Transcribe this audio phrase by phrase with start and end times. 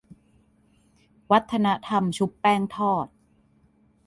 [1.31, 3.07] วัฒนธรรมชุบแป้งทอด